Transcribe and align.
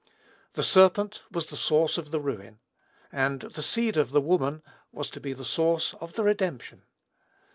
The 0.53 0.63
serpent 0.63 1.21
was 1.31 1.45
the 1.45 1.55
source 1.55 1.99
of 1.99 2.09
the 2.09 2.19
ruin; 2.19 2.57
and 3.11 3.41
the 3.41 3.61
seed 3.61 3.97
of 3.97 4.09
the 4.09 4.19
woman 4.19 4.63
was 4.91 5.11
to 5.11 5.19
be 5.19 5.31
the 5.33 5.45
source 5.45 5.93
of 6.01 6.13
the 6.13 6.23
redemption. 6.23 6.85